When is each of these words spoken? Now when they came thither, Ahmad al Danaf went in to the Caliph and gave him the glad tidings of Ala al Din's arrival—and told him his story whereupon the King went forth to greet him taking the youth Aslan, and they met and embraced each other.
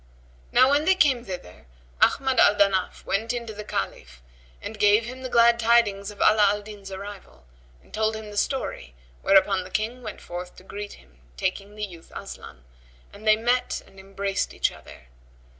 Now 0.51 0.67
when 0.71 0.85
they 0.85 0.95
came 0.95 1.23
thither, 1.25 1.67
Ahmad 2.01 2.39
al 2.39 2.55
Danaf 2.55 3.05
went 3.05 3.33
in 3.33 3.45
to 3.45 3.53
the 3.53 3.63
Caliph 3.63 4.19
and 4.59 4.79
gave 4.79 5.05
him 5.05 5.21
the 5.21 5.29
glad 5.29 5.59
tidings 5.59 6.09
of 6.09 6.19
Ala 6.19 6.43
al 6.49 6.63
Din's 6.63 6.89
arrival—and 6.91 7.93
told 7.93 8.15
him 8.15 8.25
his 8.25 8.39
story 8.39 8.95
whereupon 9.21 9.63
the 9.63 9.69
King 9.69 10.01
went 10.01 10.19
forth 10.19 10.55
to 10.55 10.63
greet 10.63 10.93
him 10.93 11.19
taking 11.37 11.75
the 11.75 11.85
youth 11.85 12.11
Aslan, 12.15 12.65
and 13.13 13.27
they 13.27 13.35
met 13.35 13.83
and 13.85 13.99
embraced 13.99 14.55
each 14.55 14.71
other. 14.71 15.05